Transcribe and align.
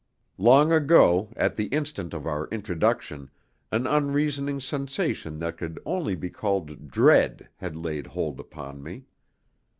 Long 0.39 0.71
ago, 0.71 1.29
at 1.35 1.55
the 1.57 1.65
instant 1.67 2.15
of 2.15 2.25
our 2.25 2.47
introduction, 2.47 3.29
an 3.71 3.85
unreasoning 3.85 4.59
sensation 4.59 5.37
that 5.37 5.57
could 5.59 5.79
only 5.85 6.15
be 6.15 6.31
called 6.31 6.87
dread 6.89 7.49
had 7.57 7.75
laid 7.75 8.07
hold 8.07 8.39
upon 8.39 8.81
me. 8.81 9.03